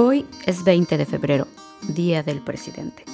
[0.00, 1.48] Hoy es 20 de febrero,
[1.88, 3.04] Día del Presidente.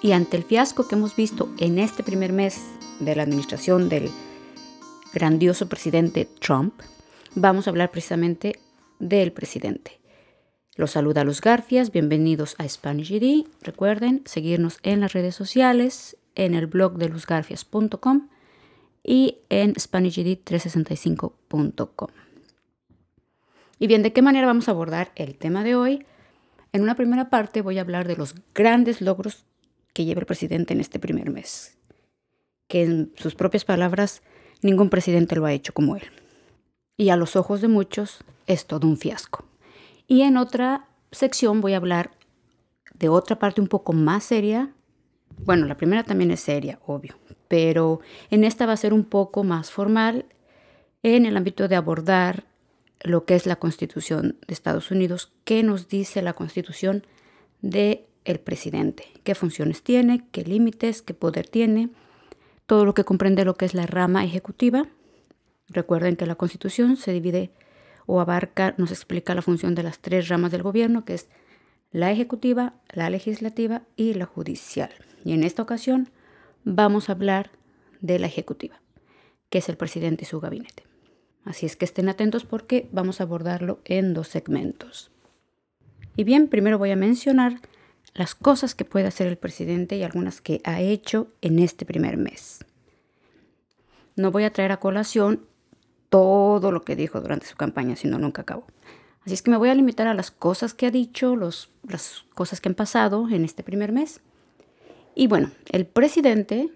[0.00, 2.62] Y ante el fiasco que hemos visto en este primer mes
[3.00, 4.08] de la administración del
[5.12, 6.80] grandioso presidente Trump,
[7.34, 8.60] vamos a hablar precisamente
[9.00, 10.00] del presidente.
[10.76, 13.48] Los saluda Luz Garfias, bienvenidos a Spanish GD.
[13.60, 18.28] Recuerden seguirnos en las redes sociales, en el blog de luzgarfias.com
[19.02, 22.10] y en SpanishGD365.com.
[23.80, 26.06] Y bien, ¿de qué manera vamos a abordar el tema de hoy?
[26.72, 29.44] En una primera parte voy a hablar de los grandes logros
[29.92, 31.76] que lleva el presidente en este primer mes,
[32.66, 34.22] que en sus propias palabras
[34.62, 36.04] ningún presidente lo ha hecho como él.
[36.96, 39.44] Y a los ojos de muchos es todo un fiasco.
[40.06, 42.12] Y en otra sección voy a hablar
[42.94, 44.72] de otra parte un poco más seria.
[45.44, 47.18] Bueno, la primera también es seria, obvio,
[47.48, 50.24] pero en esta va a ser un poco más formal
[51.02, 52.44] en el ámbito de abordar
[53.04, 57.04] lo que es la Constitución de Estados Unidos, qué nos dice la Constitución
[57.60, 61.90] de el presidente, qué funciones tiene, qué límites, qué poder tiene,
[62.66, 64.86] todo lo que comprende lo que es la rama ejecutiva.
[65.68, 67.50] Recuerden que la Constitución se divide
[68.06, 71.28] o abarca, nos explica la función de las tres ramas del gobierno, que es
[71.90, 74.90] la ejecutiva, la legislativa y la judicial.
[75.24, 76.10] Y en esta ocasión
[76.64, 77.50] vamos a hablar
[78.00, 78.80] de la ejecutiva,
[79.50, 80.91] que es el presidente y su gabinete.
[81.44, 85.10] Así es que estén atentos porque vamos a abordarlo en dos segmentos.
[86.16, 87.60] Y bien, primero voy a mencionar
[88.14, 92.16] las cosas que puede hacer el presidente y algunas que ha hecho en este primer
[92.16, 92.64] mes.
[94.16, 95.46] No voy a traer a colación
[96.10, 98.66] todo lo que dijo durante su campaña, sino nunca acabó.
[99.24, 102.60] Así es que me voy a limitar a las cosas que ha dicho, las cosas
[102.60, 104.20] que han pasado en este primer mes.
[105.14, 106.70] Y bueno, el presidente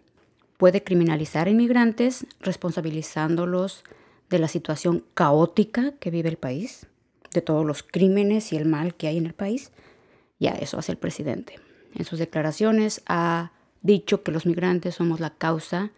[0.57, 3.85] puede criminalizar a inmigrantes responsabilizándolos
[4.31, 6.87] de la situación caótica que vive el país,
[7.33, 9.73] de todos los crímenes y el mal que hay en el país.
[10.39, 11.61] Ya eso hace el presidente.
[11.95, 13.53] En sus declaraciones ha
[13.83, 15.91] dicho que los migrantes somos la causa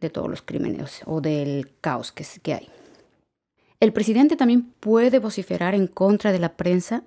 [0.00, 2.68] de todos los crímenes o del caos que, que hay.
[3.80, 7.04] El presidente también puede vociferar en contra de la prensa,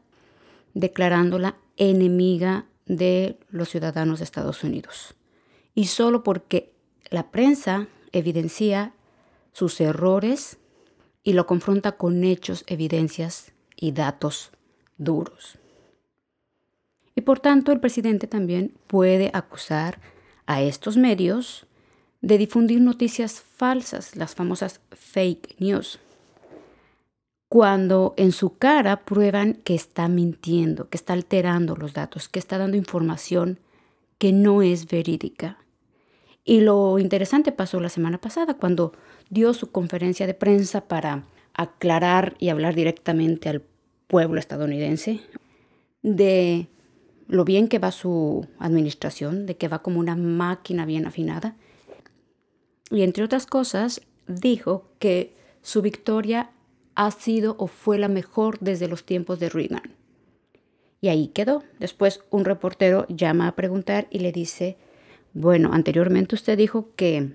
[0.73, 5.15] declarándola enemiga de los ciudadanos de Estados Unidos.
[5.75, 6.73] Y solo porque
[7.09, 8.93] la prensa evidencia
[9.53, 10.57] sus errores
[11.23, 14.51] y lo confronta con hechos, evidencias y datos
[14.97, 15.57] duros.
[17.15, 19.99] Y por tanto el presidente también puede acusar
[20.45, 21.67] a estos medios
[22.21, 25.99] de difundir noticias falsas, las famosas fake news,
[27.49, 32.57] cuando en su cara prueban que está mintiendo, que está alterando los datos, que está
[32.57, 33.59] dando información
[34.17, 35.57] que no es verídica.
[36.43, 38.93] Y lo interesante pasó la semana pasada cuando
[39.29, 43.63] dio su conferencia de prensa para aclarar y hablar directamente al
[44.07, 45.21] pueblo estadounidense
[46.01, 46.67] de
[47.27, 51.55] lo bien que va su administración, de que va como una máquina bien afinada.
[52.89, 56.51] Y entre otras cosas, dijo que su victoria
[56.95, 59.95] ha sido o fue la mejor desde los tiempos de Reagan.
[60.99, 61.63] Y ahí quedó.
[61.79, 64.77] Después un reportero llama a preguntar y le dice,
[65.33, 67.33] bueno, anteriormente usted dijo que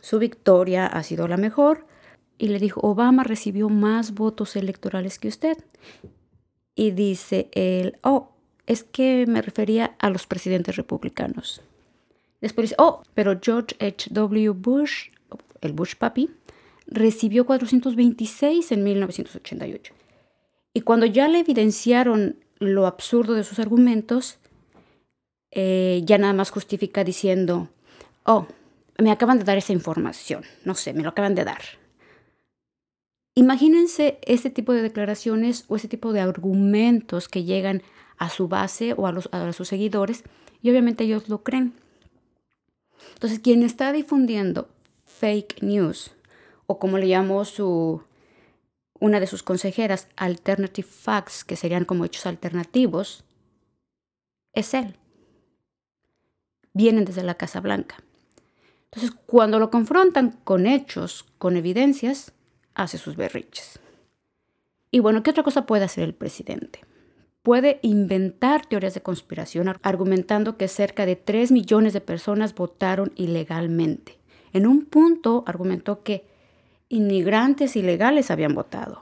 [0.00, 1.86] su victoria ha sido la mejor
[2.38, 5.56] y le dijo, Obama recibió más votos electorales que usted.
[6.74, 8.30] Y dice él, oh,
[8.66, 11.62] es que me refería a los presidentes republicanos.
[12.40, 14.50] Después dice, oh, pero George H.W.
[14.50, 15.08] Bush,
[15.62, 16.30] el Bush papi,
[16.86, 19.94] recibió 426 en 1988.
[20.74, 24.38] Y cuando ya le evidenciaron lo absurdo de sus argumentos,
[25.58, 27.70] eh, ya nada más justifica diciendo,
[28.24, 28.46] oh,
[28.98, 31.62] me acaban de dar esa información, no sé, me lo acaban de dar.
[33.34, 37.82] Imagínense ese tipo de declaraciones o ese tipo de argumentos que llegan
[38.18, 40.24] a su base o a, los, a sus seguidores
[40.60, 41.72] y obviamente ellos lo creen.
[43.14, 44.68] Entonces, quien está difundiendo
[45.06, 46.10] fake news
[46.66, 48.02] o como le llamó su,
[49.00, 53.24] una de sus consejeras, alternative facts, que serían como hechos alternativos,
[54.52, 54.96] es él
[56.76, 57.96] vienen desde la Casa Blanca.
[58.84, 62.32] Entonces, cuando lo confrontan con hechos, con evidencias,
[62.74, 63.80] hace sus berriches.
[64.90, 66.80] Y bueno, ¿qué otra cosa puede hacer el presidente?
[67.42, 74.18] Puede inventar teorías de conspiración argumentando que cerca de 3 millones de personas votaron ilegalmente.
[74.52, 76.26] En un punto argumentó que
[76.88, 79.00] inmigrantes ilegales habían votado.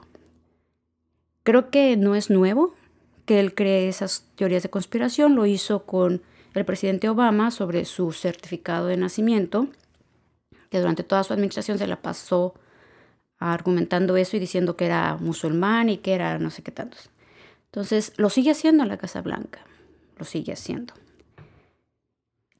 [1.43, 2.73] Creo que no es nuevo
[3.25, 6.21] que él cree esas teorías de conspiración, lo hizo con
[6.55, 9.67] el presidente Obama sobre su certificado de nacimiento,
[10.69, 12.53] que durante toda su administración se la pasó
[13.37, 17.09] argumentando eso y diciendo que era musulmán y que era no sé qué tantos.
[17.65, 19.59] Entonces, lo sigue haciendo en la Casa Blanca,
[20.17, 20.93] lo sigue haciendo.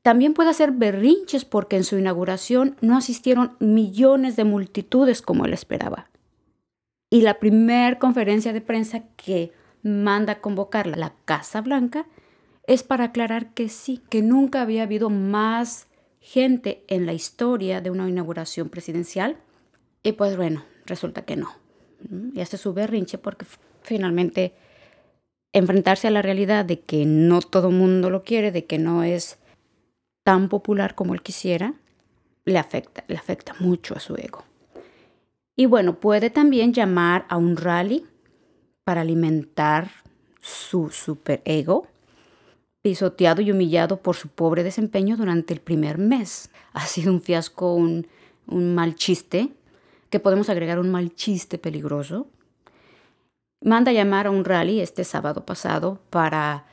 [0.01, 5.53] También puede hacer berrinches porque en su inauguración no asistieron millones de multitudes como él
[5.53, 6.09] esperaba.
[7.09, 9.51] Y la primera conferencia de prensa que
[9.81, 12.05] manda convocar la Casa Blanca
[12.67, 15.87] es para aclarar que sí, que nunca había habido más
[16.19, 19.37] gente en la historia de una inauguración presidencial.
[20.03, 21.51] Y pues bueno, resulta que no.
[22.33, 23.45] Y hace su berrinche porque
[23.81, 24.53] finalmente
[25.53, 29.37] enfrentarse a la realidad de que no todo mundo lo quiere, de que no es
[30.23, 31.75] tan popular como él quisiera,
[32.45, 34.43] le afecta, le afecta mucho a su ego.
[35.55, 38.05] Y bueno, puede también llamar a un rally
[38.83, 39.89] para alimentar
[40.41, 41.87] su superego,
[42.85, 46.51] pisoteado y humillado por su pobre desempeño durante el primer mes.
[46.71, 48.05] Ha sido un fiasco, un,
[48.45, 49.49] mal chiste,
[50.11, 52.27] que podemos agregar un mal chiste peligroso.
[53.59, 56.67] Manda llamar a un rally este sábado pasado para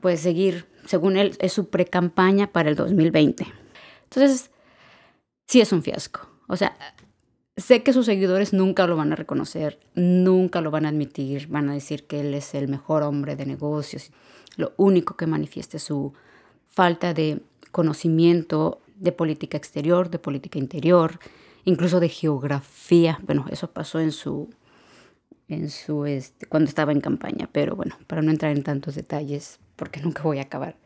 [0.00, 3.46] pues seguir, según él, es su pre-campaña para el 2020.
[4.10, 4.50] Entonces,
[5.46, 6.28] sí es un fiasco.
[6.48, 6.76] O sea,
[7.58, 11.70] Sé que sus seguidores nunca lo van a reconocer, nunca lo van a admitir, van
[11.70, 14.10] a decir que él es el mejor hombre de negocios.
[14.56, 16.12] Lo único que manifiesta es su
[16.68, 21.18] falta de conocimiento de política exterior, de política interior,
[21.64, 23.18] incluso de geografía.
[23.22, 24.48] Bueno, eso pasó en su,
[25.48, 29.60] en su este, cuando estaba en campaña, pero bueno, para no entrar en tantos detalles,
[29.76, 30.76] porque nunca voy a acabar.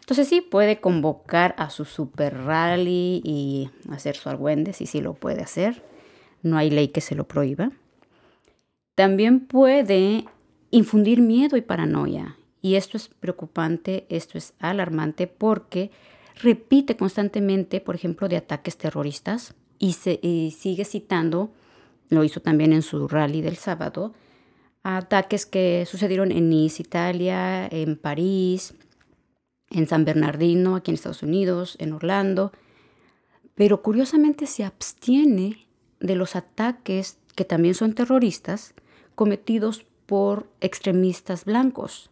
[0.00, 5.14] Entonces sí puede convocar a su super rally y hacer su argüende, y sí lo
[5.14, 5.84] puede hacer.
[6.42, 7.70] No hay ley que se lo prohíba.
[8.96, 10.24] También puede
[10.70, 12.36] infundir miedo y paranoia.
[12.62, 15.90] Y esto es preocupante, esto es alarmante porque
[16.42, 21.50] repite constantemente, por ejemplo, de ataques terroristas y, se, y sigue citando,
[22.08, 24.12] lo hizo también en su rally del sábado,
[24.82, 28.74] ataques que sucedieron en Nice, Italia, en París,
[29.70, 32.52] en San Bernardino, aquí en Estados Unidos, en Orlando,
[33.54, 35.66] pero curiosamente se abstiene
[36.00, 38.74] de los ataques que también son terroristas
[39.14, 42.10] cometidos por extremistas blancos.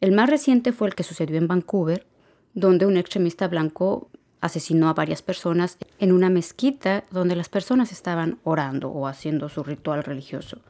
[0.00, 2.06] El más reciente fue el que sucedió en Vancouver,
[2.54, 4.10] donde un extremista blanco
[4.40, 9.62] asesinó a varias personas en una mezquita donde las personas estaban orando o haciendo su
[9.62, 10.60] ritual religioso.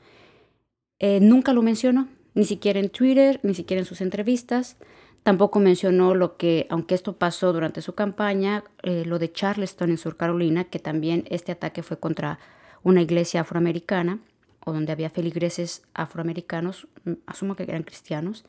[0.99, 4.77] Eh, nunca lo mencionó, ni siquiera en Twitter, ni siquiera en sus entrevistas.
[5.23, 9.99] Tampoco mencionó lo que, aunque esto pasó durante su campaña, eh, lo de Charleston en
[9.99, 12.39] Sur Carolina, que también este ataque fue contra
[12.83, 14.21] una iglesia afroamericana,
[14.65, 18.45] o donde había feligreses afroamericanos, mm, asumo que eran cristianos.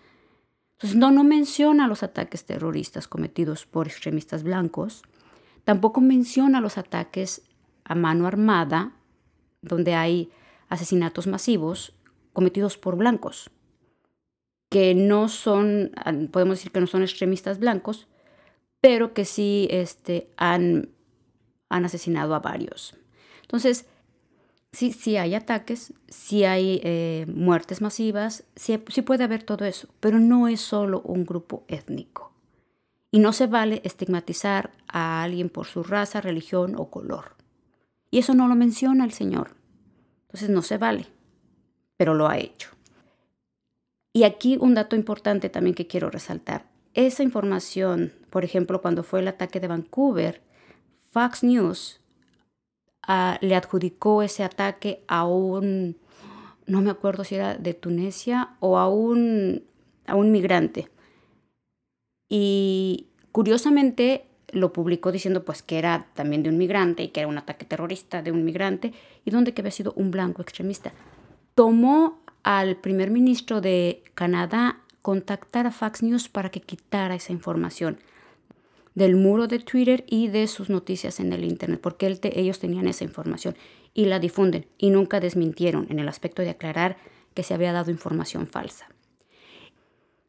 [0.77, 5.03] Entonces no, no menciona los ataques terroristas cometidos por extremistas blancos,
[5.63, 7.41] tampoco menciona los ataques
[7.83, 8.93] a mano armada,
[9.61, 10.31] donde hay
[10.69, 11.93] asesinatos masivos
[12.33, 13.49] cometidos por blancos
[14.69, 15.91] que no son,
[16.31, 18.07] podemos decir que no son extremistas blancos,
[18.81, 20.89] pero que sí este, han,
[21.69, 22.95] han asesinado a varios.
[23.41, 23.87] Entonces,
[24.77, 30.19] sí, hay ataques, sí hay eh, muertes masivas, sí, sí puede haber todo eso, pero
[30.19, 32.31] no es solo un grupo étnico.
[33.09, 37.35] Y no se vale estigmatizar a alguien por su raza, religión o color.
[38.11, 39.55] Y eso no lo menciona el Señor.
[40.27, 41.07] Entonces no se vale,
[41.95, 42.69] pero lo ha hecho.
[44.13, 46.69] Y aquí un dato importante también que quiero resaltar.
[46.93, 50.41] Esa información, por ejemplo, cuando fue el ataque de Vancouver,
[51.11, 52.01] Fox News
[53.41, 55.97] le adjudicó ese ataque a un,
[56.65, 59.63] no me acuerdo si era de Tunisia o a un,
[60.05, 60.89] a un migrante.
[62.29, 67.29] Y curiosamente lo publicó diciendo pues que era también de un migrante y que era
[67.29, 68.93] un ataque terrorista de un migrante
[69.25, 70.93] y donde que había sido un blanco extremista.
[71.55, 77.99] Tomó al primer ministro de Canadá contactar a Fox News para que quitara esa información
[78.97, 83.03] del muro de Twitter y de sus noticias en el Internet, porque ellos tenían esa
[83.03, 83.55] información
[83.93, 86.97] y la difunden y nunca desmintieron en el aspecto de aclarar
[87.35, 88.87] que se había dado información falsa.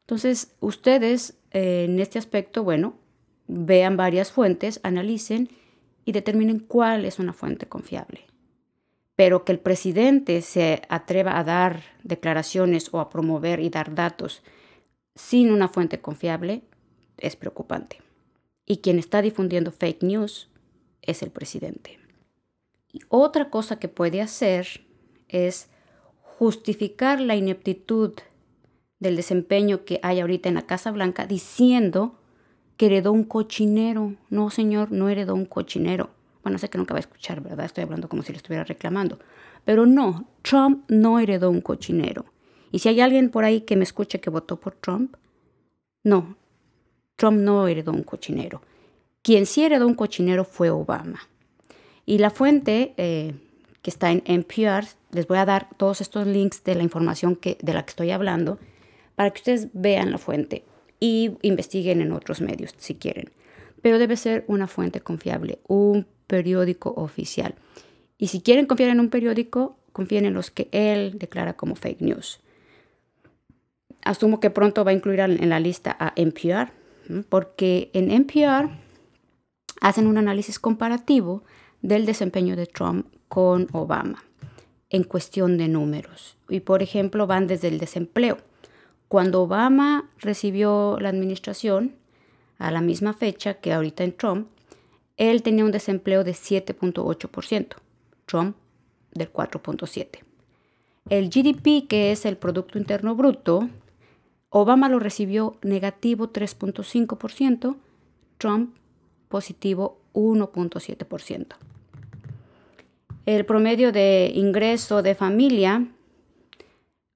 [0.01, 2.99] Entonces, ustedes eh, en este aspecto, bueno,
[3.47, 5.49] vean varias fuentes, analicen
[6.05, 8.27] y determinen cuál es una fuente confiable
[9.17, 14.45] pero que el presidente se atreva a dar declaraciones o a promover y dar datos
[15.17, 16.63] sin una fuente confiable
[17.17, 18.08] es preocupante.
[18.69, 20.51] Y quien está difundiendo fake news
[21.01, 21.99] es el presidente.
[23.09, 24.87] Otra cosa que puede hacer
[25.29, 25.71] es
[26.21, 28.13] justificar la ineptitud
[29.01, 32.19] del desempeño que hay ahorita en la Casa Blanca diciendo
[32.77, 34.17] que heredó un cochinero.
[34.29, 36.11] No, señor, no heredó un cochinero.
[36.43, 37.65] Bueno, sé que nunca va a escuchar, ¿verdad?
[37.65, 39.19] Estoy hablando como si le estuviera reclamando.
[39.65, 42.27] Pero no, Trump no heredó un cochinero.
[42.71, 45.17] Y si hay alguien por ahí que me escuche que votó por Trump,
[46.05, 46.37] no,
[47.19, 48.63] Trump no heredó un cochinero.
[49.23, 51.29] Quien sí heredó un cochinero fue Obama.
[52.07, 53.35] Y la fuente eh,
[53.83, 57.59] que está en NPR, les voy a dar todos estos links de la información que,
[57.61, 58.61] de la que estoy hablando
[59.17, 60.65] para que ustedes vean la fuente
[61.01, 63.33] y investiguen en otros medios si quieren.
[63.83, 67.57] Pero debe ser una fuente confiable, un periódico oficial.
[68.17, 72.01] Y si quieren confiar en un periódico, confíen en los que él declara como fake
[72.01, 72.39] news.
[74.03, 76.71] Asumo que pronto va a incluir en la lista a NPR,
[77.29, 78.71] porque en NPR
[79.81, 81.43] hacen un análisis comparativo
[81.83, 84.25] del desempeño de Trump con Obama
[84.91, 86.37] en cuestión de números.
[86.49, 88.39] Y por ejemplo, van desde el desempleo.
[89.09, 91.95] Cuando Obama recibió la administración,
[92.59, 94.49] a la misma fecha que ahorita en Trump,
[95.17, 97.77] él tenía un desempleo de 7.8%,
[98.27, 98.57] Trump
[99.13, 100.21] del 4.7%.
[101.09, 103.69] El GDP, que es el Producto Interno Bruto,
[104.51, 107.77] Obama lo recibió negativo 3.5%,
[108.39, 108.75] Trump
[109.29, 111.49] positivo 1.7%.
[113.27, 115.87] El promedio de ingreso de familia,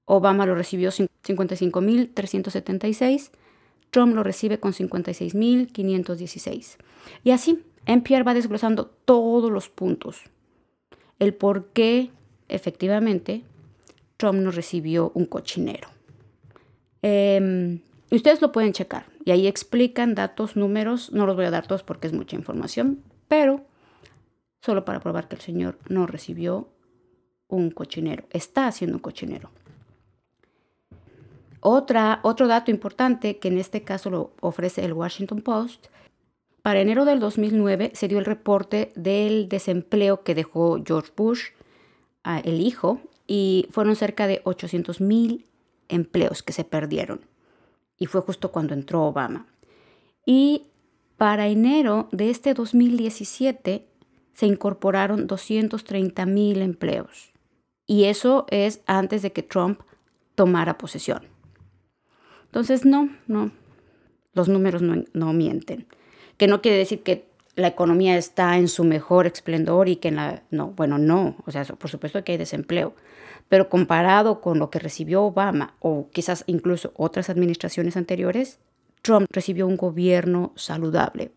[0.05, 3.31] Obama lo recibió 55.376,
[3.89, 6.77] Trump lo recibe con 56.516.
[7.23, 10.25] Y así, NPR va desglosando todos los puntos.
[11.17, 12.11] El por qué,
[12.47, 13.41] efectivamente,
[14.17, 15.87] Trump no recibió un cochinero.
[17.03, 21.11] Em, ustedes lo pueden checar y ahí explican datos, números.
[21.11, 23.61] No los voy a dar todos porque es mucha información, pero
[24.61, 26.69] solo para probar que el Señor no recibió
[27.49, 29.51] un cochinero, está haciendo un cochinero.
[31.59, 35.87] Otra, otro dato importante que en este caso lo ofrece el Washington Post,
[36.63, 41.47] para enero del 2009 se dio el reporte del desempleo que dejó George Bush,
[42.23, 45.45] el hijo, y fueron cerca de 800 mil
[45.89, 47.21] empleos que se perdieron.
[47.97, 49.47] Y fue justo cuando entró Obama.
[50.25, 50.67] Y
[51.17, 53.87] para enero de este 2017
[54.33, 57.33] se incorporaron 230 mil empleos.
[57.85, 59.81] Y eso es antes de que Trump
[60.35, 61.23] tomara posesión.
[62.45, 63.51] Entonces, no, no,
[64.33, 65.87] los números no, mienten.
[66.37, 70.15] Que no quiere decir que la economía está en su mejor esplendor y que en
[70.15, 70.43] la...
[70.49, 71.35] No, bueno, no.
[71.45, 72.95] O sea, por supuesto que hay desempleo.
[73.49, 78.59] Pero comparado con lo que recibió Obama o quizás incluso otras administraciones anteriores,
[79.01, 81.31] Trump recibió un gobierno saludable,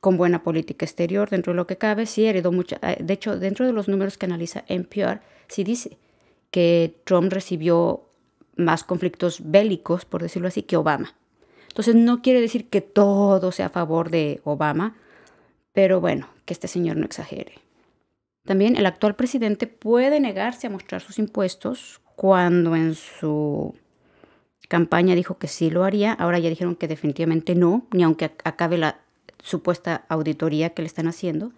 [0.00, 2.78] con buena política exterior dentro de lo que cabe, sí heredó mucha.
[2.82, 5.98] Eh, de hecho, dentro de los números que analiza NPR, sí dice
[6.50, 8.02] que Trump recibió
[8.56, 11.14] más conflictos bélicos, por decirlo así, que Obama.
[11.68, 14.96] Entonces, no quiere decir que todo sea a favor de Obama,
[15.72, 17.54] pero bueno, que este señor no exagere.
[18.44, 23.74] También el actual presidente puede negarse a mostrar sus impuestos cuando en su
[24.68, 26.12] campaña dijo que sí lo haría.
[26.12, 29.00] Ahora ya dijeron que definitivamente no, ni aunque acabe la
[29.42, 31.52] supuesta auditoría que le están haciendo.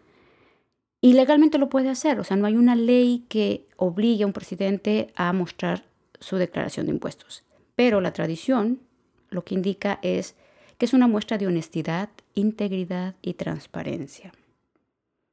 [1.00, 4.32] Y legalmente lo puede hacer, o sea, no hay una ley que obligue a un
[4.32, 5.84] presidente a mostrar
[6.18, 7.44] su declaración de impuestos.
[7.76, 8.80] Pero la tradición
[9.28, 10.34] lo que indica es
[10.78, 14.32] que es una muestra de honestidad, integridad y transparencia.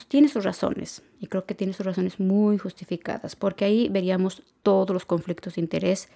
[0.08, 4.90] Tiene sus razones, y creo que tiene sus razones muy justificadas, porque ahí veríamos todos
[4.90, 6.10] los conflictos de interés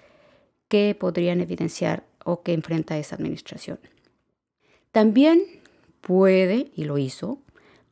[0.66, 3.78] que podrían evidenciar o que enfrenta esa administración.
[4.90, 5.44] También
[6.00, 7.38] puede, y lo hizo,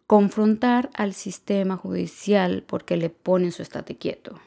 [0.09, 4.41] confrontar al sistema judicial porque le pone su estate quieto.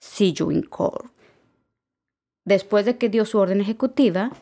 [0.00, 1.06] See you in court.
[2.44, 4.32] Después de que dio su orden ejecutiva,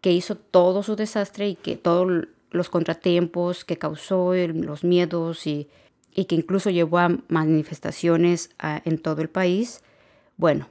[0.00, 5.68] que hizo todo su desastre y que todos los contratiempos que causó, los miedos y,
[6.14, 9.82] que incluso llevó a manifestaciones en todo el país,
[10.36, 10.68] bueno,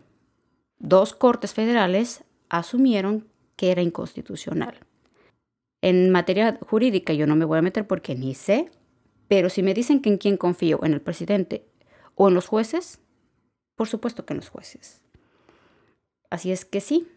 [0.80, 4.80] dos cortes federales asumieron que era inconstitucional.
[5.82, 8.72] En materia jurídica yo no me voy a meter porque ni sé,
[9.28, 11.66] pero si me dicen que en quién confío, en el presidente
[12.16, 13.00] o en los jueces,
[13.76, 15.02] por supuesto que en los jueces.
[16.30, 17.08] Así es que sí,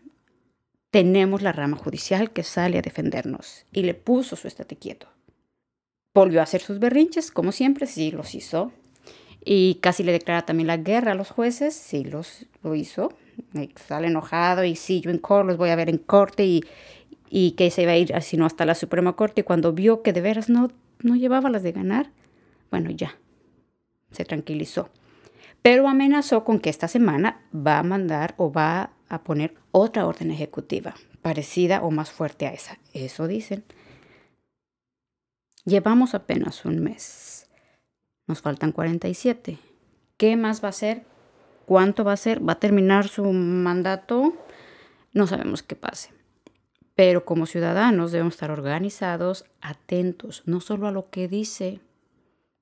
[0.91, 5.09] tenemos la rama judicial que sale a defendernos y le puso su estate quieto.
[6.15, 8.73] Volvió a hacer sus berrinches, como siempre, sí los hizo.
[9.45, 13.13] Y casi le declara también la guerra a los jueces, sí los, lo hizo.
[13.87, 16.65] Sale enojado y sí, yo en corte los voy a ver en corte y,
[17.29, 20.13] y que se iba a ir sino hasta la Suprema Corte y cuando vio que
[20.13, 22.11] de veras no, no llevaba las de ganar,
[22.71, 23.17] bueno, ya,
[24.13, 24.89] se tranquilizó.
[25.63, 30.31] Pero amenazó con que esta semana va a mandar o va a poner otra orden
[30.31, 32.79] ejecutiva, parecida o más fuerte a esa.
[32.93, 33.65] Eso dicen.
[35.65, 37.49] Llevamos apenas un mes.
[38.27, 39.59] Nos faltan 47.
[40.19, 41.05] ¿Qué más va a hacer?
[41.65, 42.47] ¿Cuánto va a ser?
[42.47, 44.35] ¿Va a terminar su mandato?
[45.15, 46.11] No sabemos qué pase.
[46.95, 51.81] Pero como ciudadanos debemos estar organizados, atentos, no solo a lo que dice,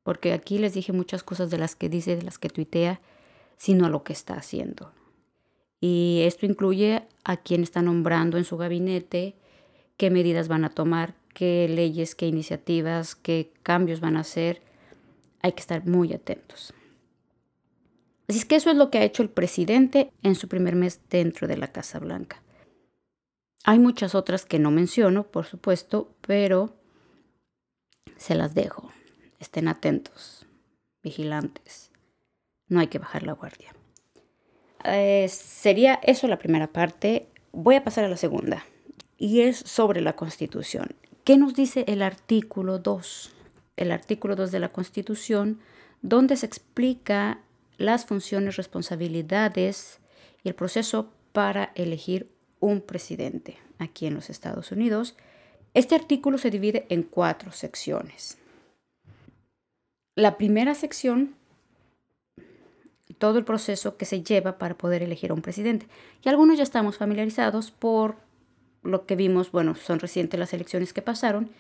[0.05, 3.01] porque aquí les dije muchas cosas de las que dice, de las que tuitea,
[3.57, 4.93] sino a lo que está haciendo.
[5.81, 9.35] Y esto incluye a quién está nombrando en su gabinete,
[9.97, 14.63] qué medidas van a tomar, qué leyes, qué iniciativas, qué cambios van a hacer.
[15.43, 16.73] Hay que estar muy atentos.
[18.29, 21.01] Así es que eso es lo que ha hecho el presidente en su primer mes
[21.11, 22.43] dentro de la Casa Blanca.
[23.65, 26.75] Hay muchas otras que no menciono, por supuesto, pero
[28.17, 28.93] se las dejo.
[29.39, 30.47] Estén atentos,
[31.03, 31.91] vigilantes.
[32.69, 33.75] No hay que bajar la guardia.
[34.85, 37.27] Eh, sería eso la primera parte.
[37.53, 38.65] Voy a pasar a la segunda.
[39.19, 40.97] Y es sobre la Constitución.
[41.25, 43.31] ¿Qué nos dice el artículo 2?
[43.77, 45.61] El artículo 2 de la Constitución,
[46.01, 47.39] donde se explica
[47.79, 50.01] las funciones, responsabilidades
[50.43, 55.17] y el proceso para elegir un presidente aquí en los Estados Unidos.
[55.75, 58.39] Este artículo se divide en cuatro secciones.
[60.17, 61.37] La primera sección,
[63.19, 65.87] todo el proceso que se lleva para poder elegir a un presidente.
[66.25, 68.17] Y algunos ya estamos familiarizados por
[68.83, 71.51] lo que vimos, bueno, son recientes las elecciones que pasaron,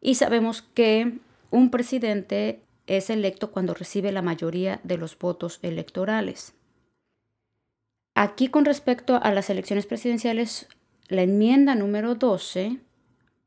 [0.00, 1.18] y sabemos que
[1.50, 6.54] un presidente es electo cuando recibe la mayoría de los votos electorales.
[8.14, 10.68] Aquí con respecto a las elecciones presidenciales,
[11.08, 12.78] la enmienda número 12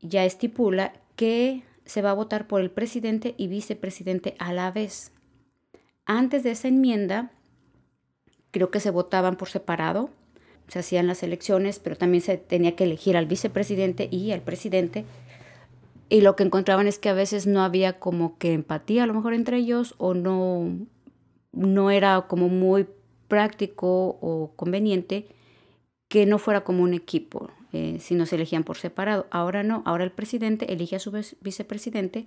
[0.00, 5.12] ya estipula que se va a votar por el presidente y vicepresidente a la vez.
[6.06, 7.30] Antes de esa enmienda,
[8.50, 10.10] creo que se votaban por separado,
[10.68, 15.04] se hacían las elecciones, pero también se tenía que elegir al vicepresidente y al presidente.
[16.08, 19.14] Y lo que encontraban es que a veces no había como que empatía a lo
[19.14, 20.86] mejor entre ellos o no,
[21.52, 22.86] no era como muy
[23.28, 25.26] práctico o conveniente
[26.08, 29.26] que no fuera como un equipo, eh, si no se elegían por separado.
[29.30, 32.26] Ahora no, ahora el presidente elige a su vicepresidente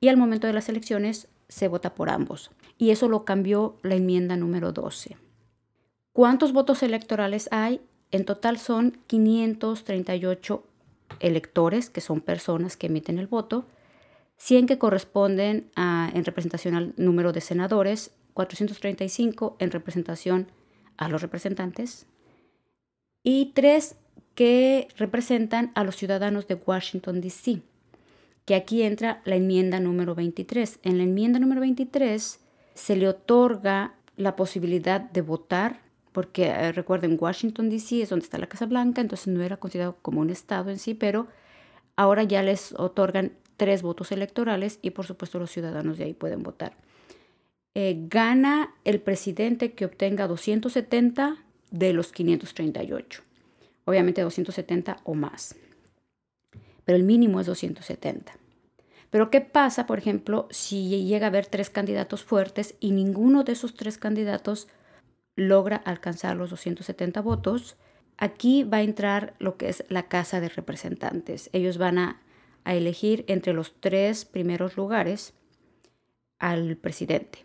[0.00, 2.50] y al momento de las elecciones se vota por ambos.
[2.78, 5.16] Y eso lo cambió la enmienda número 12.
[6.14, 7.80] ¿Cuántos votos electorales hay?
[8.12, 10.64] En total son 538
[11.18, 13.66] electores, que son personas que emiten el voto,
[14.36, 20.52] 100 que corresponden en representación al número de senadores, 435 en representación
[20.98, 22.06] a los representantes
[23.24, 23.96] y 3
[24.36, 27.60] que representan a los ciudadanos de Washington, D.C.,
[28.44, 30.78] que aquí entra la enmienda número 23.
[30.84, 32.38] En la enmienda número 23
[32.74, 35.83] se le otorga la posibilidad de votar
[36.14, 38.02] porque eh, recuerden, Washington, D.C.
[38.02, 40.94] es donde está la Casa Blanca, entonces no era considerado como un estado en sí,
[40.94, 41.26] pero
[41.96, 46.44] ahora ya les otorgan tres votos electorales y por supuesto los ciudadanos de ahí pueden
[46.44, 46.76] votar.
[47.74, 51.38] Eh, gana el presidente que obtenga 270
[51.72, 53.22] de los 538.
[53.84, 55.56] Obviamente 270 o más.
[56.84, 58.38] Pero el mínimo es 270.
[59.10, 63.52] Pero ¿qué pasa, por ejemplo, si llega a haber tres candidatos fuertes y ninguno de
[63.52, 64.68] esos tres candidatos
[65.36, 67.76] logra alcanzar los 270 votos,
[68.16, 71.50] aquí va a entrar lo que es la Casa de Representantes.
[71.52, 72.20] Ellos van a,
[72.64, 75.34] elegir entre los tres primeros lugares
[76.38, 77.44] al presidente.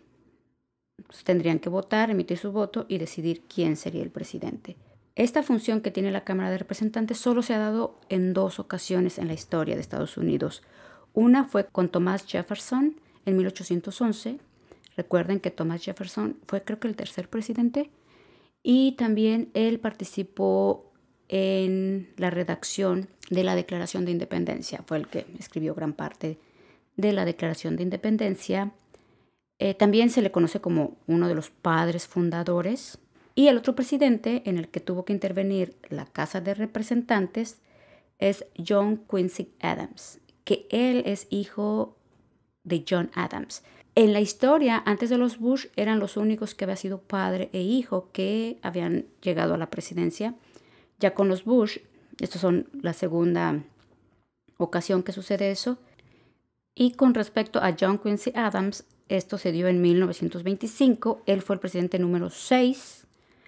[1.24, 4.78] tendrían que votar, emitir su voto y decidir quién sería el presidente.
[5.16, 9.18] Esta función que tiene la Cámara de Representantes solo se ha dado en dos ocasiones
[9.18, 10.62] en la historia de Estados Unidos.
[11.12, 14.40] Una fue con Thomas Jefferson en 1811
[15.00, 17.90] Recuerden que Thomas Jefferson fue creo que el tercer presidente
[18.62, 20.92] y también él participó
[21.30, 24.84] en la redacción de la Declaración de Independencia.
[24.84, 26.38] Fue el que escribió gran parte
[26.98, 28.72] de la Declaración de Independencia.
[29.58, 32.98] Eh, también se le conoce como uno de los padres fundadores.
[33.34, 37.62] Y el otro presidente en el que tuvo que intervenir la Casa de Representantes
[38.18, 41.96] es John Quincy Adams, que él es hijo
[42.64, 43.62] de John Adams.
[43.94, 47.60] En la historia, antes de los Bush, eran los únicos que habían sido padre e
[47.60, 50.34] hijo que habían llegado a la presidencia.
[51.00, 51.78] Ya con los Bush,
[52.20, 53.62] esto son la segunda
[54.58, 55.78] ocasión que sucede eso.
[56.74, 61.22] Y con respecto a John Quincy Adams, esto se dio en 1925.
[61.26, 63.06] Él fue el presidente número 6.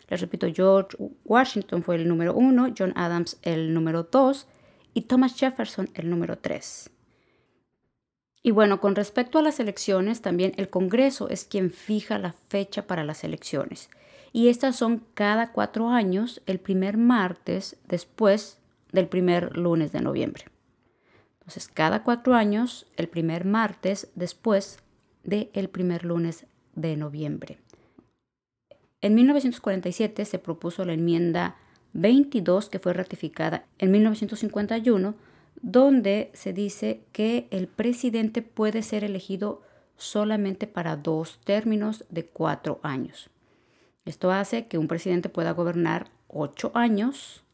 [0.09, 4.47] Les repito, George Washington fue el número 1, John Adams el número 2
[4.93, 6.91] y Thomas Jefferson el número 3.
[8.43, 12.87] Y bueno, con respecto a las elecciones, también el Congreso es quien fija la fecha
[12.87, 13.89] para las elecciones.
[14.33, 18.59] Y estas son cada cuatro años, el primer martes después
[18.91, 20.45] del primer lunes de noviembre.
[21.41, 24.79] Entonces, cada cuatro años, el primer martes después
[25.23, 27.59] del primer lunes de noviembre.
[29.01, 31.57] En 1947 se propuso la enmienda
[31.93, 35.15] 22 que fue ratificada en 1951,
[35.61, 39.63] donde se dice que el presidente puede ser elegido
[39.97, 43.31] solamente para dos términos de cuatro años.
[44.05, 47.45] Esto hace que un presidente pueda gobernar ocho años,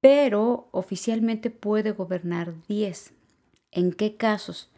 [0.00, 3.12] pero oficialmente puede gobernar diez.
[3.70, 4.70] ¿En qué casos?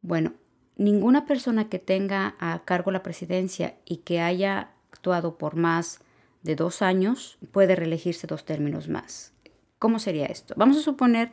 [0.00, 0.32] Bueno,
[0.76, 6.00] ninguna persona que tenga a cargo la presidencia y que haya actuado por más
[6.42, 9.34] de dos años puede reelegirse dos términos más.
[9.78, 10.54] ¿Cómo sería esto?
[10.56, 11.30] Vamos a suponer,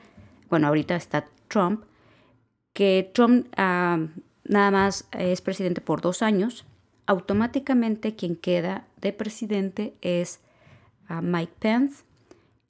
[0.49, 1.83] bueno, ahorita está Trump,
[2.73, 3.99] que Trump ah,
[4.43, 6.65] nada más es presidente por dos años,
[7.05, 10.39] automáticamente quien queda de presidente es
[11.07, 12.03] ah, Mike Pence.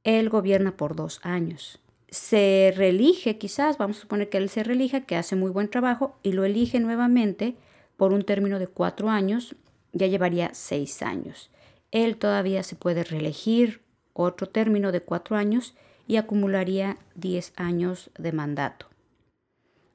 [0.04, 1.80] Él gobierna por dos años
[2.16, 6.16] se reelige quizás, vamos a suponer que él se reelija, que hace muy buen trabajo
[6.24, 7.56] y lo elige nuevamente
[7.98, 9.56] por un término de cuatro años,
[9.92, 11.52] ya llevaría seis años.
[11.92, 13.82] Él todavía se puede reelegir
[14.14, 15.76] otro término de cuatro años
[16.08, 18.88] y acumularía diez años de mandato.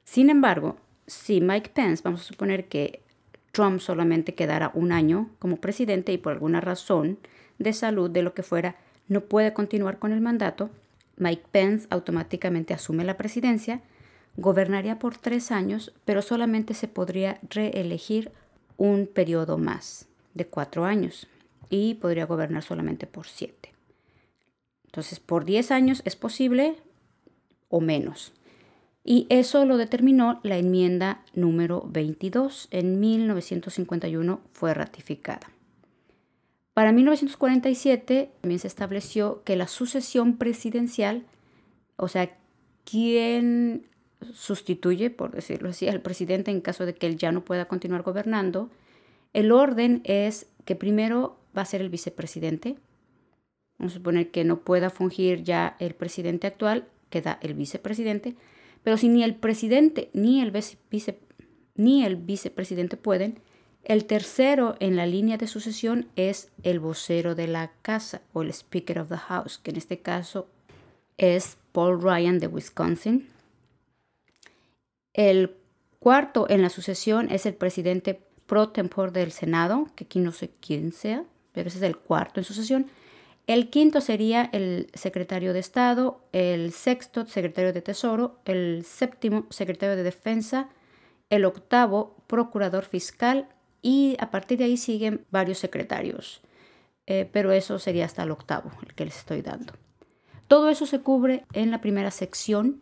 [0.04, 3.02] Sin embargo, si Mike Pence, vamos a suponer que
[3.52, 7.18] Trump solamente quedara un año como presidente y por alguna razón
[7.58, 8.76] de salud, de lo que fuera,
[9.08, 10.70] no puede continuar con el mandato,
[11.16, 13.82] Mike Pence automáticamente asume la presidencia,
[14.36, 18.32] gobernaría por tres años, pero solamente se podría reelegir
[18.76, 21.26] un periodo más de cuatro años
[21.68, 23.69] y podría gobernar solamente por siete.
[24.90, 26.76] Entonces, por diez años es posible
[27.68, 28.32] o menos.
[29.04, 32.68] Y eso lo determinó la enmienda número 22.
[32.72, 35.50] En 1951 fue ratificada.
[36.74, 41.24] Para 1947 también se estableció que la sucesión presidencial,
[41.96, 42.36] o sea,
[42.84, 43.86] quien
[44.32, 48.02] sustituye, por decirlo así, al presidente en caso de que él ya no pueda continuar
[48.02, 48.70] gobernando,
[49.32, 52.76] el orden es que primero va a ser el vicepresidente.
[53.80, 58.36] Vamos a suponer que no pueda fungir ya el presidente actual, queda el vicepresidente,
[58.84, 61.18] pero si ni el presidente ni el, vice,
[61.76, 63.40] ni el vicepresidente pueden,
[63.82, 68.50] el tercero en la línea de sucesión es el vocero de la casa o el
[68.50, 70.46] Speaker of the House, que en este caso
[71.16, 73.30] es Paul Ryan de Wisconsin.
[75.14, 75.56] El
[76.00, 80.50] cuarto en la sucesión es el presidente pro tempore del Senado, que aquí no sé
[80.60, 82.86] quién sea, pero ese es el cuarto en sucesión.
[83.50, 89.96] El quinto sería el secretario de Estado, el sexto secretario de Tesoro, el séptimo secretario
[89.96, 90.68] de Defensa,
[91.30, 93.48] el octavo procurador fiscal,
[93.82, 96.42] y a partir de ahí siguen varios secretarios,
[97.08, 99.72] eh, pero eso sería hasta el octavo, el que les estoy dando.
[100.46, 102.80] Todo eso se cubre en la primera sección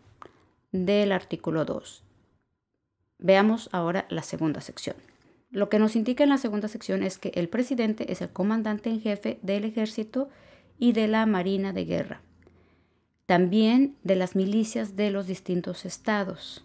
[0.70, 2.04] del artículo 2.
[3.16, 4.96] Veamos ahora la segunda sección.
[5.50, 8.90] Lo que nos indica en la segunda sección es que el presidente es el comandante
[8.90, 10.28] en jefe del ejército
[10.78, 12.20] y de la marina de guerra,
[13.26, 16.64] también de las milicias de los distintos estados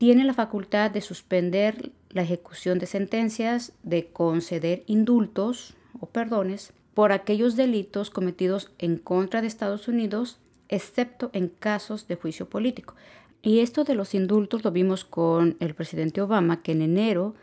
[0.00, 7.12] tiene la facultad de suspender la ejecución de sentencias, de conceder indultos o perdones por
[7.12, 10.38] aquellos delitos cometidos en contra de Estados Unidos,
[10.70, 12.94] excepto en casos de juicio político.
[13.42, 17.34] Y esto de los indultos lo vimos con el presidente Obama, que en enero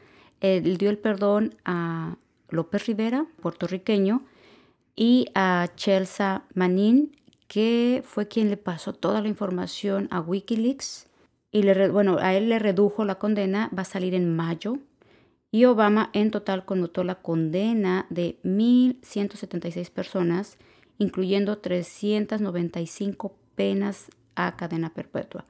[0.41, 2.17] él dio el perdón a
[2.49, 4.23] López Rivera, puertorriqueño,
[4.97, 7.15] y a Chelsea Manin,
[7.47, 11.07] que fue quien le pasó toda la información a Wikileaks
[11.51, 14.79] y le, bueno, a él le redujo la condena, va a salir en mayo.
[15.49, 20.57] Y Obama en total conmutó la condena de 1.176 personas,
[20.97, 25.45] incluyendo 395 penas a cadena perpetua,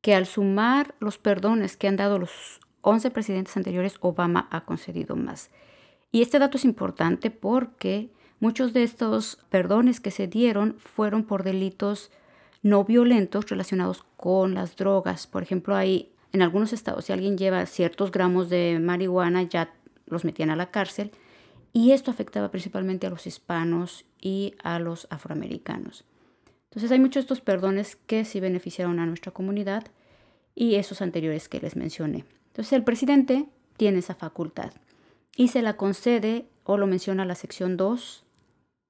[0.00, 5.16] que al sumar los perdones que han dado los 11 presidentes anteriores, Obama ha concedido
[5.16, 5.50] más.
[6.10, 11.42] Y este dato es importante porque muchos de estos perdones que se dieron fueron por
[11.42, 12.10] delitos
[12.62, 15.26] no violentos relacionados con las drogas.
[15.26, 19.72] Por ejemplo, hay en algunos estados, si alguien lleva ciertos gramos de marihuana, ya
[20.06, 21.12] los metían a la cárcel.
[21.72, 26.04] Y esto afectaba principalmente a los hispanos y a los afroamericanos.
[26.70, 29.84] Entonces hay muchos de estos perdones que sí beneficiaron a nuestra comunidad
[30.54, 32.24] y esos anteriores que les mencioné.
[32.48, 34.72] Entonces el presidente tiene esa facultad
[35.36, 38.23] y se la concede o lo menciona la sección 2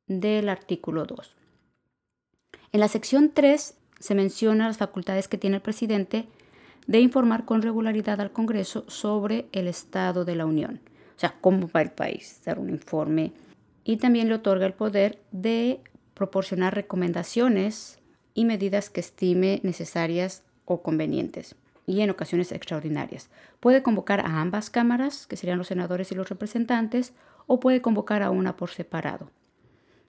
[0.06, 1.34] del artículo 2.
[2.72, 6.26] En la sección 3 se menciona las facultades que tiene el presidente
[6.86, 10.80] de informar con regularidad al Congreso sobre el estado de la Unión,
[11.16, 13.32] o sea, cómo va el país, dar un informe.
[13.84, 15.80] Y también le otorga el poder de
[16.14, 17.98] proporcionar recomendaciones
[18.34, 23.30] y medidas que estime necesarias o convenientes y en ocasiones extraordinarias.
[23.60, 27.12] Puede convocar a ambas cámaras, que serían los senadores y los representantes,
[27.46, 29.30] o puede convocar a una por separado.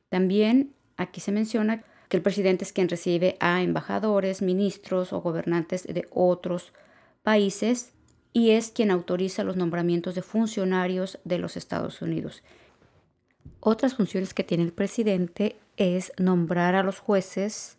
[0.10, 5.84] También aquí se menciona que el presidente es quien recibe a embajadores, ministros o gobernantes
[5.84, 6.74] de otros
[7.24, 7.94] países
[8.34, 12.44] y es quien autoriza los nombramientos de funcionarios de los Estados Unidos.
[13.60, 17.78] Otras funciones que tiene el presidente es nombrar a los jueces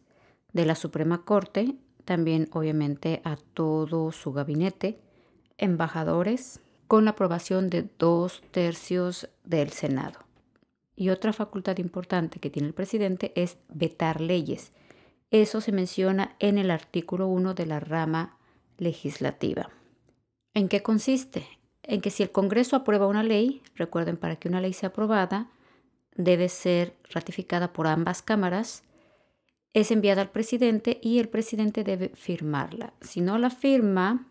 [0.52, 4.98] de la Suprema Corte, también obviamente a todo su gabinete,
[5.58, 10.25] embajadores, con la aprobación de dos tercios del Senado.
[10.96, 14.72] Y otra facultad importante que tiene el presidente es vetar leyes.
[15.30, 18.38] Eso se menciona en el artículo 1 de la rama
[18.78, 19.68] legislativa.
[20.54, 21.46] ¿En qué consiste?
[21.82, 25.50] En que si el Congreso aprueba una ley, recuerden, para que una ley sea aprobada,
[26.14, 28.82] debe ser ratificada por ambas cámaras,
[29.74, 32.94] es enviada al presidente y el presidente debe firmarla.
[33.02, 34.26] Si no la firma,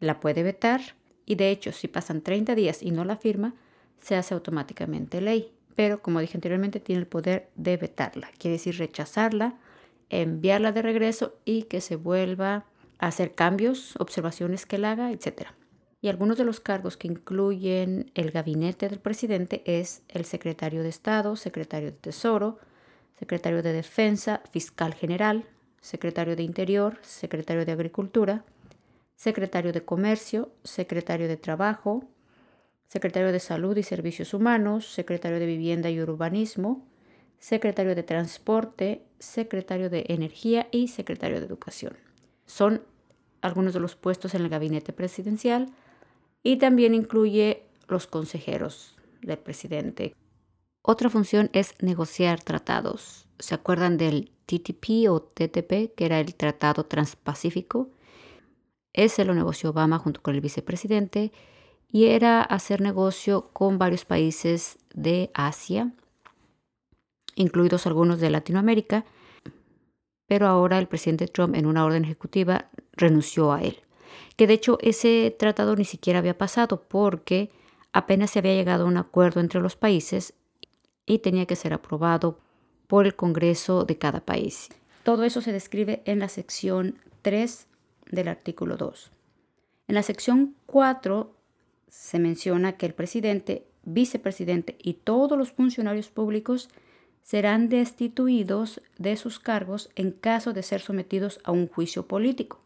[0.00, 0.80] la puede vetar
[1.24, 3.54] y de hecho si pasan 30 días y no la firma,
[4.00, 8.78] se hace automáticamente ley pero como dije anteriormente, tiene el poder de vetarla, quiere decir
[8.78, 9.58] rechazarla,
[10.10, 12.66] enviarla de regreso y que se vuelva
[12.98, 15.48] a hacer cambios, observaciones que la haga, etc.
[16.00, 20.88] Y algunos de los cargos que incluyen el gabinete del presidente es el secretario de
[20.88, 22.58] Estado, secretario de Tesoro,
[23.18, 25.46] secretario de Defensa, fiscal general,
[25.80, 28.44] secretario de Interior, secretario de Agricultura,
[29.14, 32.04] secretario de Comercio, secretario de Trabajo,
[32.92, 36.86] secretario de Salud y Servicios Humanos, secretario de Vivienda y Urbanismo,
[37.38, 41.96] secretario de Transporte, secretario de Energía y secretario de Educación.
[42.44, 42.82] Son
[43.40, 45.72] algunos de los puestos en el gabinete presidencial
[46.42, 50.14] y también incluye los consejeros del presidente.
[50.82, 53.26] Otra función es negociar tratados.
[53.38, 57.88] ¿Se acuerdan del TTP o TTP, que era el Tratado Transpacífico?
[58.92, 61.32] Ese lo negoció Obama junto con el vicepresidente
[61.92, 65.92] y era hacer negocio con varios países de Asia,
[67.34, 69.04] incluidos algunos de Latinoamérica,
[70.26, 73.80] pero ahora el presidente Trump en una orden ejecutiva renunció a él.
[74.36, 77.50] Que de hecho ese tratado ni siquiera había pasado porque
[77.92, 80.32] apenas se había llegado a un acuerdo entre los países
[81.04, 82.38] y tenía que ser aprobado
[82.86, 84.70] por el Congreso de cada país.
[85.02, 87.66] Todo eso se describe en la sección 3
[88.10, 89.10] del artículo 2.
[89.88, 91.34] En la sección 4
[91.92, 96.70] se menciona que el presidente, vicepresidente y todos los funcionarios públicos
[97.22, 102.60] serán destituidos de sus cargos en caso de ser sometidos a un juicio político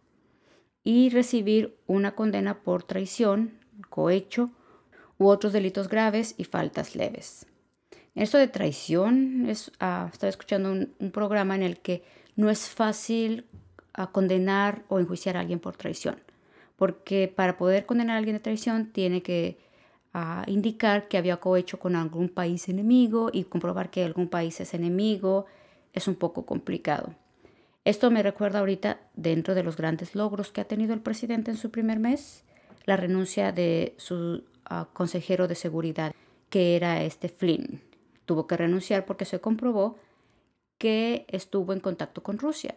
[0.85, 3.59] y recibir una condena por traición,
[3.91, 4.51] cohecho
[5.19, 7.47] u otros delitos graves y faltas leves.
[8.15, 12.05] Esto de traición, es, ah, estaba escuchando un, programa en el que
[12.37, 13.45] no es fácil
[13.93, 16.17] ah, condenar o enjuiciar a alguien por traición
[16.77, 19.59] porque para poder condenar a alguien de traición tiene que
[20.12, 24.75] ah, indicar que había cohecho con algún país enemigo y comprobar que algún país es
[24.75, 25.47] enemigo
[25.93, 27.15] es un poco complicado.
[27.85, 31.57] Esto me recuerda ahorita, dentro de los grandes logros que ha tenido el presidente en
[31.57, 32.45] su primer mes,
[32.85, 36.12] la renuncia de su ah, consejero de seguridad,
[36.51, 37.81] que era este Flynn.
[38.25, 39.99] Tuvo que renunciar porque se comprobó
[40.79, 42.77] que estuvo en contacto con Rusia.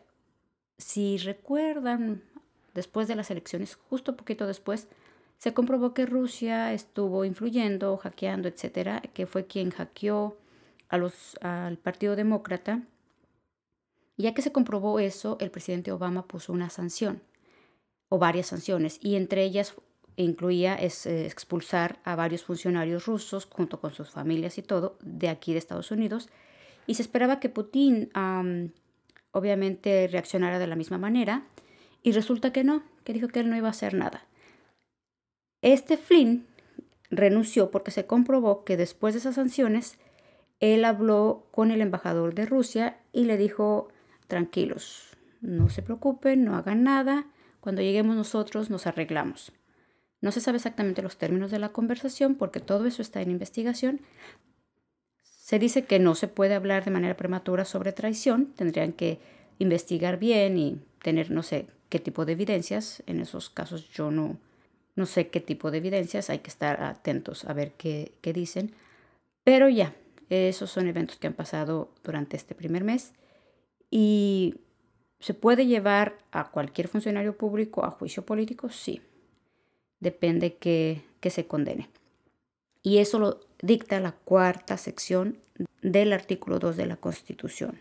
[0.78, 2.24] Si recuerdan,
[2.74, 4.88] después de las elecciones, justo poquito después,
[5.38, 10.38] se comprobó que Rusia estuvo influyendo, hackeando, etcétera, que fue quien hackeó
[10.90, 12.84] al Partido Demócrata.
[14.18, 17.22] Ya que se comprobó eso, el presidente Obama puso una sanción
[18.10, 19.76] o varias sanciones, y entre ellas
[20.18, 20.90] incluía eh,
[21.26, 25.92] expulsar a varios funcionarios rusos junto con sus familias y todo de aquí de Estados
[25.92, 26.28] Unidos.
[26.86, 28.12] Y se esperaba que Putin
[29.32, 31.46] obviamente reaccionara de la misma manera
[32.04, 34.26] y resulta que no, que dijo que él no iba a hacer nada.
[35.62, 36.46] Este Flynn
[37.10, 39.98] renunció porque se comprobó que después de esas sanciones,
[40.60, 43.90] él habló con el embajador de Rusia y le dijo,
[44.28, 47.28] tranquilos, no se preocupen, no hagan nada,
[47.60, 49.52] cuando lleguemos nosotros nos arreglamos.
[50.22, 54.02] No se sabe exactamente los términos de la conversación porque todo eso está en investigación.
[55.22, 59.20] Se dice que no se puede hablar de manera prematura sobre traición, tendrían que
[59.58, 63.04] investigar bien y tener, no sé, qué tipo de evidencias.
[63.08, 64.38] En esos casos yo no,
[64.96, 68.74] no sé qué tipo de evidencias, hay que estar atentos a ver qué, qué dicen.
[69.44, 69.96] Pero ya,
[70.30, 73.14] esos son eventos que han pasado durante este primer mes
[73.90, 74.56] y
[75.20, 78.70] ¿se puede llevar a cualquier funcionario público a juicio político?
[78.70, 79.02] Sí,
[80.00, 81.90] depende que, que se condene.
[82.82, 85.38] Y eso lo dicta la cuarta sección
[85.82, 87.80] del artículo 2 de la Constitución.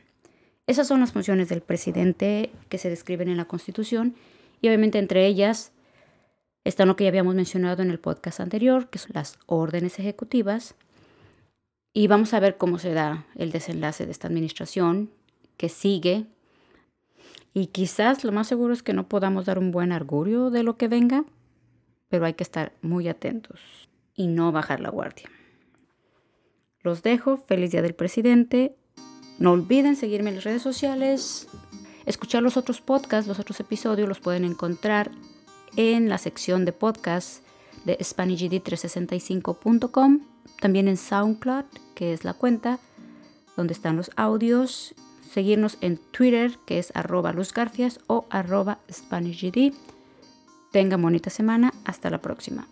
[0.69, 4.15] Esas son las funciones del presidente que se describen en la Constitución
[4.61, 5.73] y obviamente entre ellas
[6.63, 10.75] están lo que ya habíamos mencionado en el podcast anterior, que son las órdenes ejecutivas,
[11.95, 15.11] Y vamos a ver cómo se da el desenlace de esta administración
[15.57, 16.27] que sigue.
[17.55, 20.77] Y quizás lo más seguro es que no podamos dar un buen augurio de lo
[20.77, 21.25] que venga,
[22.11, 25.31] pero hay que estar muy atentos y no bajar la guardia.
[26.83, 27.39] Los dejo.
[27.39, 28.77] Feliz Día del Presidente.
[29.39, 31.49] No olviden seguirme en las redes sociales.
[32.07, 35.11] Escuchar los otros podcasts, los otros episodios los pueden encontrar
[35.77, 37.43] en la sección de podcasts
[37.85, 40.21] de SpanishGD365.com.
[40.61, 42.81] También en SoundCloud, que es la cuenta
[43.57, 44.97] donde están los audios.
[45.31, 49.75] Seguirnos en Twitter, que es arroba luzgarcias o arroba SpanishGD.
[50.73, 51.73] Tengan bonita semana.
[51.85, 52.67] Hasta la próxima.